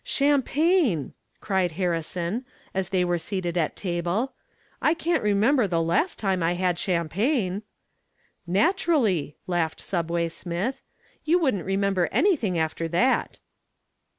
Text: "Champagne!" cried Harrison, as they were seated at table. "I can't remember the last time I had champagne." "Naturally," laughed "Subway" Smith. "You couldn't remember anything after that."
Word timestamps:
"Champagne!" 0.03 1.13
cried 1.41 1.73
Harrison, 1.73 2.43
as 2.73 2.89
they 2.89 3.05
were 3.05 3.19
seated 3.19 3.55
at 3.55 3.75
table. 3.75 4.33
"I 4.81 4.95
can't 4.95 5.21
remember 5.21 5.67
the 5.67 5.79
last 5.79 6.17
time 6.17 6.41
I 6.41 6.55
had 6.55 6.79
champagne." 6.79 7.61
"Naturally," 8.47 9.37
laughed 9.45 9.79
"Subway" 9.79 10.29
Smith. 10.29 10.81
"You 11.23 11.37
couldn't 11.37 11.61
remember 11.61 12.09
anything 12.11 12.57
after 12.57 12.87
that." 12.87 13.37